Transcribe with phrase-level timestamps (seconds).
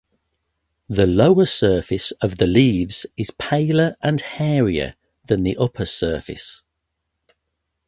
[0.89, 4.95] The lower surface of the leaves is paler and hairier
[5.27, 6.63] than the upper surface.